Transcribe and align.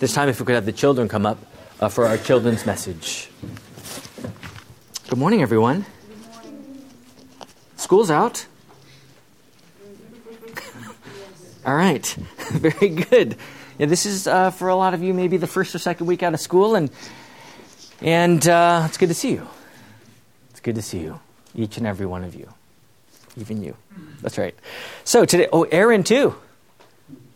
This 0.00 0.14
time, 0.14 0.30
if 0.30 0.40
we 0.40 0.46
could 0.46 0.54
have 0.54 0.64
the 0.64 0.72
children 0.72 1.08
come 1.08 1.26
up 1.26 1.36
uh, 1.78 1.90
for 1.90 2.06
our 2.06 2.16
children's 2.16 2.64
message. 2.64 3.28
Good 5.10 5.18
morning, 5.18 5.42
everyone. 5.42 5.84
School's 7.76 8.10
out. 8.10 8.46
All 11.66 11.74
right, 11.74 12.06
very 12.48 12.88
good. 12.88 13.36
Yeah, 13.78 13.84
this 13.84 14.06
is 14.06 14.26
uh, 14.26 14.50
for 14.50 14.68
a 14.68 14.74
lot 14.74 14.94
of 14.94 15.02
you 15.02 15.12
maybe 15.12 15.36
the 15.36 15.46
first 15.46 15.74
or 15.74 15.78
second 15.78 16.06
week 16.06 16.22
out 16.22 16.32
of 16.32 16.40
school, 16.40 16.76
and 16.76 16.90
and 18.00 18.48
uh, 18.48 18.84
it's 18.86 18.96
good 18.96 19.10
to 19.10 19.14
see 19.14 19.32
you. 19.32 19.46
It's 20.48 20.60
good 20.60 20.76
to 20.76 20.82
see 20.82 21.00
you, 21.00 21.20
each 21.54 21.76
and 21.76 21.86
every 21.86 22.06
one 22.06 22.24
of 22.24 22.34
you, 22.34 22.48
even 23.36 23.62
you. 23.62 23.76
That's 24.22 24.38
right. 24.38 24.54
So 25.04 25.26
today, 25.26 25.48
oh, 25.52 25.64
Aaron 25.64 26.04
too. 26.04 26.36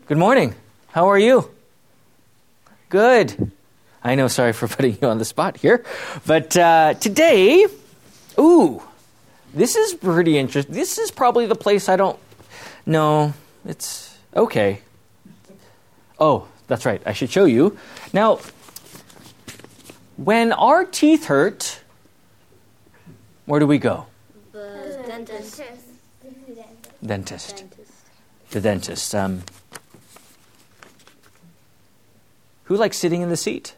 Good 0.06 0.16
morning. 0.16 0.54
How 0.92 1.10
are 1.10 1.18
you? 1.18 1.53
Good. 2.94 3.50
I 4.04 4.14
know. 4.14 4.28
Sorry 4.28 4.52
for 4.52 4.68
putting 4.76 4.96
you 5.02 5.08
on 5.08 5.18
the 5.18 5.24
spot 5.24 5.56
here, 5.56 5.84
but 6.24 6.56
uh, 6.56 6.94
today, 6.94 7.66
ooh, 8.38 8.80
this 9.52 9.74
is 9.74 9.94
pretty 9.94 10.38
interesting. 10.38 10.72
This 10.72 10.96
is 10.98 11.10
probably 11.10 11.46
the 11.46 11.56
place 11.56 11.88
I 11.88 11.96
don't. 11.96 12.16
No, 12.86 13.34
it's 13.66 14.16
okay. 14.36 14.80
Oh, 16.20 16.46
that's 16.68 16.86
right. 16.86 17.02
I 17.04 17.14
should 17.14 17.30
show 17.30 17.46
you. 17.46 17.76
Now, 18.12 18.38
when 20.16 20.52
our 20.52 20.84
teeth 20.84 21.24
hurt, 21.24 21.80
where 23.46 23.58
do 23.58 23.66
we 23.66 23.78
go? 23.78 24.06
The 24.52 25.02
dentist. 25.04 25.60
Dentist. 27.04 27.56
Dentist. 27.56 27.64
The 28.50 28.60
dentist. 28.60 29.14
Um, 29.16 29.42
who 32.64 32.76
likes 32.76 32.96
sitting 32.96 33.22
in 33.22 33.28
the 33.28 33.36
seat? 33.36 33.74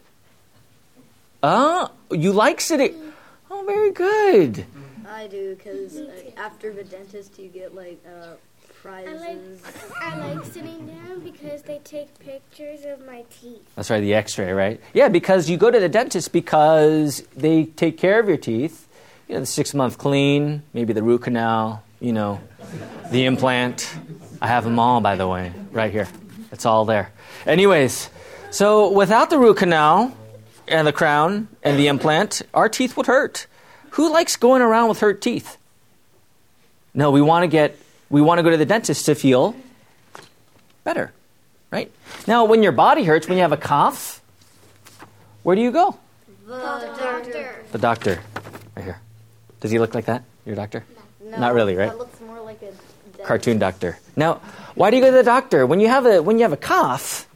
Ah, 1.43 1.91
you 2.11 2.31
like 2.31 2.59
sitting. 2.61 3.13
Oh, 3.49 3.63
very 3.65 3.91
good. 3.91 4.65
I 5.07 5.27
do 5.27 5.55
because 5.55 5.97
uh, 5.97 6.11
after 6.37 6.73
the 6.73 6.83
dentist 6.83 7.39
you 7.39 7.47
get 7.47 7.73
like 7.73 8.03
uh, 8.05 8.35
I 8.85 9.03
like 9.03 9.15
prizes. 9.15 9.61
I 10.01 10.33
like 10.33 10.45
sitting 10.45 10.87
down 10.87 11.19
because 11.19 11.61
they 11.63 11.79
take 11.79 12.17
pictures 12.19 12.85
of 12.85 13.05
my 13.05 13.25
teeth. 13.29 13.63
That's 13.75 13.89
right, 13.89 13.99
the 13.99 14.13
X-ray, 14.13 14.51
right? 14.51 14.79
Yeah, 14.93 15.09
because 15.09 15.49
you 15.49 15.57
go 15.57 15.69
to 15.69 15.79
the 15.79 15.89
dentist 15.89 16.31
because 16.31 17.21
they 17.35 17.65
take 17.65 17.97
care 17.97 18.19
of 18.19 18.27
your 18.27 18.37
teeth. 18.37 18.87
You 19.27 19.35
know, 19.35 19.39
the 19.41 19.45
six-month 19.45 19.97
clean, 19.97 20.63
maybe 20.73 20.93
the 20.93 21.03
root 21.03 21.23
canal. 21.23 21.83
You 21.99 22.13
know, 22.13 22.39
the 23.11 23.25
implant. 23.25 23.93
I 24.41 24.47
have 24.47 24.63
them 24.63 24.79
all, 24.79 25.01
by 25.01 25.15
the 25.15 25.27
way, 25.27 25.51
right 25.71 25.91
here. 25.91 26.07
It's 26.51 26.65
all 26.65 26.85
there. 26.85 27.11
Anyways, 27.45 28.09
so 28.51 28.91
without 28.91 29.29
the 29.29 29.37
root 29.37 29.57
canal 29.57 30.15
and 30.67 30.87
the 30.87 30.93
crown 30.93 31.47
and 31.63 31.77
the 31.77 31.87
implant, 31.87 32.41
our 32.53 32.69
teeth 32.69 32.97
would 32.97 33.05
hurt. 33.05 33.47
Who 33.91 34.11
likes 34.11 34.35
going 34.35 34.61
around 34.61 34.89
with 34.89 34.99
hurt 34.99 35.21
teeth? 35.21 35.57
No, 36.93 37.11
we 37.11 37.21
want 37.21 37.43
to 37.43 37.47
get 37.47 37.77
we 38.09 38.21
want 38.21 38.39
to 38.39 38.43
go 38.43 38.49
to 38.49 38.57
the 38.57 38.65
dentist 38.65 39.05
to 39.05 39.15
feel 39.15 39.55
better, 40.83 41.11
right? 41.71 41.91
Now, 42.25 42.45
when 42.45 42.63
your 42.63 42.71
body 42.71 43.03
hurts, 43.03 43.27
when 43.27 43.37
you 43.37 43.41
have 43.41 43.51
a 43.51 43.57
cough, 43.57 44.21
where 45.43 45.55
do 45.55 45.61
you 45.61 45.71
go? 45.71 45.97
The 46.45 46.57
doctor. 46.97 47.55
The 47.71 47.77
doctor, 47.77 48.19
right 48.75 48.85
here. 48.85 48.99
Does 49.59 49.71
he 49.71 49.79
look 49.79 49.93
like 49.93 50.05
that? 50.05 50.23
Your 50.45 50.55
doctor? 50.55 50.85
No, 51.21 51.37
Not 51.37 51.53
really, 51.53 51.75
right? 51.75 51.89
That 51.89 51.97
looks 51.97 52.19
more 52.21 52.39
like 52.41 52.61
a. 52.61 52.71
Cartoon 53.25 53.57
doctor. 53.59 53.97
Now, 54.15 54.35
why 54.75 54.91
do 54.91 54.97
you 54.97 55.03
go 55.03 55.09
to 55.09 55.17
the 55.17 55.23
doctor 55.23 55.65
when 55.65 55.79
you 55.79 55.87
have 55.87 56.05
a 56.05 56.21
when 56.21 56.37
you 56.37 56.43
have 56.43 56.53
a 56.53 56.57
cough? 56.57 57.27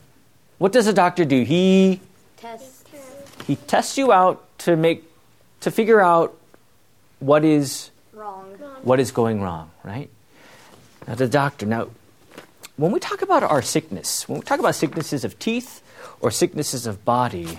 What 0.62 0.74
does 0.74 0.86
a 0.86 0.94
doctor 0.94 1.26
do? 1.26 1.42
He 1.42 2.00
test. 2.38 2.88
he 3.48 3.56
tests 3.56 3.98
you 3.98 4.14
out 4.14 4.46
to 4.60 4.76
make 4.76 5.04
to 5.62 5.72
figure 5.72 6.00
out 6.00 6.38
what 7.20 7.44
is 7.44 7.90
Wrong. 8.14 8.46
what 8.84 9.00
is 9.00 9.12
going 9.12 9.42
wrong, 9.42 9.72
right? 9.84 10.08
Now, 11.08 11.16
the 11.16 11.28
doctor. 11.28 11.66
Now, 11.66 11.90
when 12.78 12.92
we 12.92 13.00
talk 13.00 13.24
about 13.24 13.42
our 13.42 13.64
sickness, 13.64 14.30
when 14.30 14.38
we 14.38 14.46
talk 14.46 14.60
about 14.60 14.76
sicknesses 14.76 15.26
of 15.26 15.40
teeth 15.40 15.82
or 16.20 16.30
sicknesses 16.30 16.86
of 16.86 17.04
body, 17.04 17.58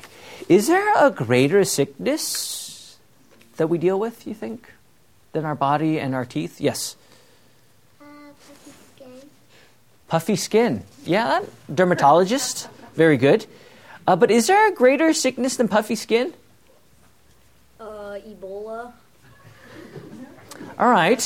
is 0.49 0.69
there 0.69 0.95
a 0.95 1.11
greater 1.11 1.65
sickness 1.65 2.99
that 3.57 3.67
we 3.67 3.79
deal 3.79 3.99
with, 3.99 4.29
you 4.29 4.35
think, 4.35 4.71
than 5.33 5.45
our 5.45 5.57
body 5.57 5.99
and 5.99 6.15
our 6.15 6.25
teeth? 6.25 6.61
Yes. 6.61 6.95
Uh, 8.01 8.05
puffy 8.47 8.71
skin. 8.95 9.29
Puffy 10.07 10.37
skin. 10.37 10.85
Yeah, 11.05 11.43
dermatologist. 11.67 12.69
Very 12.95 13.17
good. 13.17 13.47
Uh, 14.07 14.17
but 14.17 14.31
is 14.31 14.47
there 14.49 14.69
a 14.69 14.75
greater 14.75 15.13
sickness 15.13 15.57
than 15.57 15.69
puffy 15.69 15.95
skin? 15.95 16.35
Uh, 17.81 18.19
Ebola. 18.27 18.93
All 20.79 20.91
right. 20.91 21.23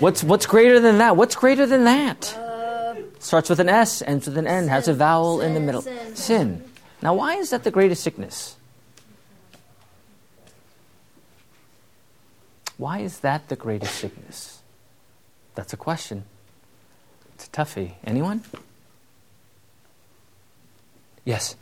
What's 0.00 0.22
what's 0.24 0.46
greater 0.46 0.80
than 0.80 0.98
that? 0.98 1.16
What's 1.16 1.34
greater 1.36 1.66
than 1.66 1.84
that? 1.84 2.36
Uh, 2.36 2.94
Starts 3.18 3.50
with 3.50 3.60
an 3.60 3.68
S, 3.68 4.02
ends 4.02 4.26
with 4.26 4.38
an 4.38 4.46
N, 4.46 4.68
has 4.68 4.84
a 4.88 4.92
Sin. 4.92 4.96
vowel 4.98 5.40
in 5.40 5.54
the 5.54 5.60
middle. 5.60 5.82
sin. 5.82 6.16
Sin. 6.16 6.64
Now, 7.02 7.14
why 7.14 7.36
is 7.36 7.50
that 7.50 7.64
the 7.64 7.70
greatest 7.70 8.02
sickness? 8.02 8.56
Why 12.78 13.00
is 13.00 13.20
that 13.20 13.48
the 13.48 13.56
greatest 13.56 13.94
sickness? 13.96 14.60
That's 15.54 15.72
a 15.72 15.76
question. 15.76 16.24
It's 17.34 17.46
a 17.46 17.50
toughie. 17.50 17.92
Anyone? 18.04 18.42
Yes. 21.24 21.56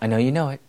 I 0.00 0.06
know 0.06 0.16
you 0.16 0.32
know 0.32 0.48
it. 0.50 0.60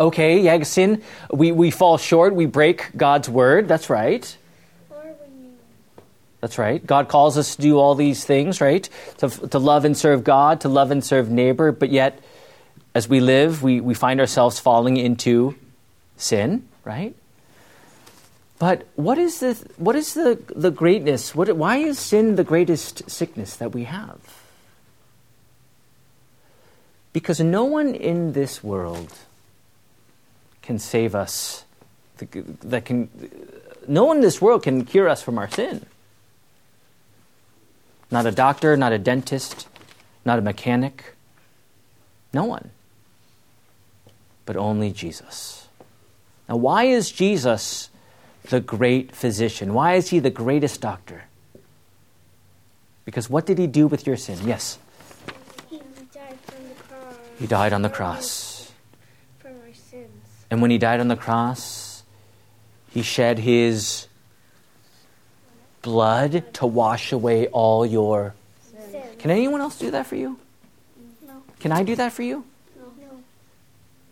Okay, 0.00 0.40
yeah, 0.40 0.60
sin. 0.64 1.02
We, 1.30 1.52
we 1.52 1.70
fall 1.70 1.96
short, 1.96 2.34
we 2.34 2.46
break 2.46 2.90
God's 2.96 3.28
word. 3.28 3.68
That's 3.68 3.88
right. 3.88 4.36
That's 6.40 6.58
right. 6.58 6.84
God 6.84 7.06
calls 7.06 7.38
us 7.38 7.54
to 7.54 7.62
do 7.62 7.78
all 7.78 7.94
these 7.94 8.24
things, 8.24 8.60
right? 8.60 8.88
To, 9.18 9.28
to 9.28 9.60
love 9.60 9.84
and 9.84 9.96
serve 9.96 10.24
God, 10.24 10.62
to 10.62 10.68
love 10.68 10.90
and 10.90 11.04
serve 11.04 11.30
neighbor, 11.30 11.70
but 11.70 11.90
yet, 11.90 12.18
as 12.96 13.08
we 13.08 13.20
live, 13.20 13.62
we, 13.62 13.80
we 13.80 13.94
find 13.94 14.18
ourselves 14.18 14.58
falling 14.58 14.96
into 14.96 15.54
sin, 16.16 16.68
right? 16.82 17.14
But 18.62 18.86
what 18.94 19.18
is 19.18 19.40
the, 19.40 19.54
what 19.76 19.96
is 19.96 20.14
the, 20.14 20.40
the 20.54 20.70
greatness? 20.70 21.34
What, 21.34 21.50
why 21.56 21.78
is 21.78 21.98
sin 21.98 22.36
the 22.36 22.44
greatest 22.44 23.10
sickness 23.10 23.56
that 23.56 23.72
we 23.72 23.82
have? 23.82 24.20
Because 27.12 27.40
no 27.40 27.64
one 27.64 27.92
in 27.92 28.34
this 28.34 28.62
world 28.62 29.12
can 30.62 30.78
save 30.78 31.12
us, 31.16 31.64
that 32.18 32.84
can, 32.84 33.10
no 33.88 34.04
one 34.04 34.18
in 34.18 34.22
this 34.22 34.40
world 34.40 34.62
can 34.62 34.84
cure 34.84 35.08
us 35.08 35.24
from 35.24 35.38
our 35.38 35.50
sin. 35.50 35.84
Not 38.12 38.26
a 38.26 38.30
doctor, 38.30 38.76
not 38.76 38.92
a 38.92 38.98
dentist, 38.98 39.66
not 40.24 40.38
a 40.38 40.42
mechanic. 40.42 41.16
No 42.32 42.44
one. 42.44 42.70
But 44.46 44.56
only 44.56 44.92
Jesus. 44.92 45.66
Now, 46.48 46.54
why 46.54 46.84
is 46.84 47.10
Jesus 47.10 47.88
the 48.48 48.60
great 48.60 49.14
physician? 49.14 49.74
Why 49.74 49.94
is 49.94 50.10
he 50.10 50.18
the 50.18 50.30
greatest 50.30 50.80
doctor? 50.80 51.24
Because 53.04 53.28
what 53.28 53.46
did 53.46 53.58
he 53.58 53.66
do 53.66 53.86
with 53.86 54.06
your 54.06 54.16
sin? 54.16 54.38
Yes, 54.46 54.78
he 55.68 55.78
died 56.12 56.38
from 56.40 56.68
the 56.68 56.74
cross. 56.88 57.14
he 57.38 57.46
died 57.46 57.72
on 57.72 57.82
the 57.82 57.88
cross. 57.88 58.72
Our 59.44 59.52
sins. 59.74 60.08
And 60.50 60.62
when 60.62 60.70
he 60.70 60.78
died 60.78 61.00
on 61.00 61.08
the 61.08 61.16
cross, 61.16 62.02
he 62.90 63.02
shed 63.02 63.38
his 63.40 64.06
blood 65.82 66.54
to 66.54 66.66
wash 66.66 67.10
away 67.10 67.48
all 67.48 67.84
your. 67.84 68.34
sins. 68.70 68.94
Can 69.18 69.30
anyone 69.30 69.60
else 69.60 69.78
do 69.78 69.90
that 69.90 70.06
for 70.06 70.16
you? 70.16 70.38
No. 71.26 71.42
Can 71.58 71.72
I 71.72 71.82
do 71.82 71.96
that 71.96 72.12
for 72.12 72.22
you? 72.22 72.44
No. 72.78 73.22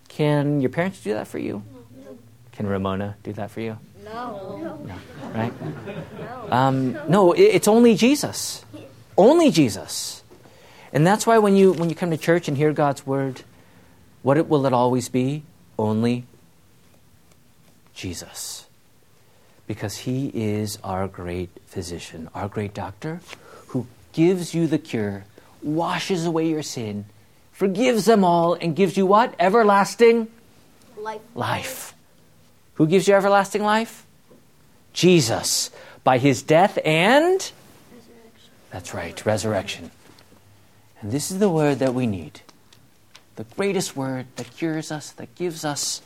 Can 0.09 0.61
your 0.61 0.71
parents 0.71 1.00
do 1.03 1.12
that 1.15 1.29
for 1.29 1.38
you? 1.38 1.62
No. 2.05 2.19
Can 2.53 2.67
Ramona 2.67 3.17
do 3.23 3.33
that 3.35 3.50
for 3.53 3.61
you? 3.61 3.79
No. 4.12 4.79
No, 4.85 4.95
right? 5.35 5.53
No. 6.19 6.49
Um, 6.51 6.99
no, 7.09 7.33
it's 7.33 7.69
only 7.69 7.95
Jesus. 7.95 8.65
Only 9.17 9.51
Jesus. 9.51 10.23
And 10.93 11.07
that's 11.07 11.27
why 11.27 11.39
when 11.39 11.57
you 11.57 11.73
when 11.73 11.89
you 11.89 11.95
come 11.95 12.11
to 12.11 12.17
church 12.17 12.49
and 12.49 12.57
hear 12.57 12.73
God's 12.73 13.07
word, 13.07 13.43
what 14.23 14.37
it, 14.37 14.49
will 14.49 14.67
it 14.67 14.73
always 14.73 15.09
be? 15.09 15.45
Only 15.79 16.25
Jesus. 17.95 18.67
Because 19.67 19.99
he 19.99 20.33
is 20.35 20.79
our 20.83 21.07
great 21.07 21.51
physician, 21.67 22.29
our 22.35 22.49
great 22.49 22.75
doctor, 22.75 23.21
who 23.69 23.87
gives 24.12 24.53
you 24.53 24.67
the 24.67 24.79
cure, 24.79 25.25
washes 25.62 26.27
away 26.27 26.49
your 26.49 26.65
sin, 26.65 27.05
forgives 27.53 28.07
them 28.07 28.25
all, 28.25 28.55
and 28.55 28.75
gives 28.75 28.97
you 28.97 29.07
what? 29.07 29.35
Everlasting 29.39 30.27
Life. 30.97 31.21
life. 31.35 31.95
Who 32.81 32.87
gives 32.87 33.06
you 33.06 33.12
everlasting 33.12 33.62
life? 33.62 34.06
Jesus. 34.94 35.71
By 36.03 36.17
his 36.17 36.43
death 36.43 36.79
and 36.82 37.53
That's 38.71 38.94
right, 38.94 39.27
resurrection. 39.27 39.91
And 41.03 41.12
this 41.12 41.31
is 41.31 41.41
the 41.41 41.50
word 41.50 41.79
that 41.81 41.93
we 41.93 42.06
need 42.06 42.41
the 43.37 43.44
greatest 43.55 43.97
word 43.97 44.29
that 44.37 44.56
cures 44.56 44.91
us, 44.91 45.12
that 45.12 45.35
gives 45.35 45.62
us 45.62 46.00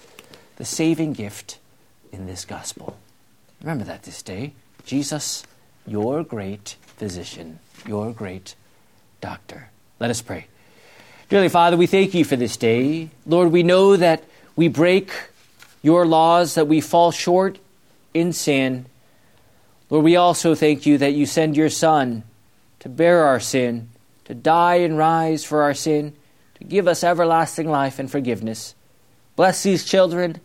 the 0.57 0.65
saving 0.65 1.13
gift 1.13 1.61
in 2.11 2.27
this 2.27 2.45
gospel. 2.45 2.97
Remember 3.61 3.85
that 3.85 4.03
this 4.03 4.21
day. 4.21 4.53
Jesus, 4.85 5.45
your 5.87 6.25
great 6.25 6.75
physician, 6.97 7.61
your 7.87 8.11
great 8.11 8.57
doctor. 9.21 9.71
Let 10.01 10.11
us 10.11 10.23
pray. 10.23 10.49
Dearly 11.29 11.49
Father, 11.49 11.77
we 11.77 11.87
thank 11.87 12.15
you 12.15 12.25
for 12.25 12.35
this 12.35 12.57
day. 12.57 13.11
Lord, 13.27 13.53
we 13.53 13.63
know 13.63 13.97
that 13.97 14.25
we 14.57 14.67
break 14.67 15.13
your 15.85 16.07
laws, 16.07 16.55
that 16.55 16.67
we 16.67 16.81
fall 16.81 17.13
short 17.13 17.59
in 18.15 18.33
sin. 18.33 18.87
Lord, 19.91 20.03
we 20.03 20.17
also 20.17 20.55
thank 20.55 20.87
you 20.87 20.97
that 20.99 21.13
you 21.13 21.27
send 21.27 21.59
your 21.59 21.69
Son 21.69 22.25
to 22.81 22.89
bear 22.89 23.25
our 23.25 23.39
sin, 23.39 23.91
to 24.25 24.35
die 24.35 24.77
and 24.77 24.97
rise 24.97 25.45
for 25.45 25.63
our 25.63 25.75
sin, 25.75 26.15
to 26.55 26.65
give 26.65 26.89
us 26.89 27.05
everlasting 27.05 27.69
life 27.71 27.99
and 27.99 28.11
forgiveness. 28.11 28.75
Bless 29.37 29.63
these 29.63 29.85
children 29.85 30.41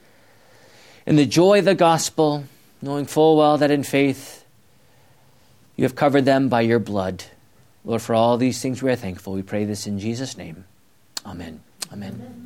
in 1.05 1.15
the 1.15 1.25
joy 1.25 1.59
of 1.59 1.65
the 1.65 1.73
gospel, 1.73 2.43
knowing 2.81 3.05
full 3.05 3.37
well 3.37 3.57
that 3.57 3.71
in 3.71 3.83
faith 3.83 4.43
you 5.77 5.85
have 5.85 5.95
covered 5.95 6.25
them 6.25 6.49
by 6.49 6.61
your 6.61 6.79
blood. 6.79 7.23
Lord, 7.85 8.01
for 8.01 8.13
all 8.13 8.37
these 8.37 8.61
things 8.61 8.83
we 8.83 8.91
are 8.91 8.97
thankful. 8.97 9.31
We 9.31 9.41
pray 9.41 9.63
this 9.63 9.87
in 9.87 9.99
Jesus' 9.99 10.35
name. 10.35 10.65
Amen. 11.25 11.61
Amen. 11.93 12.15
Amen. 12.15 12.39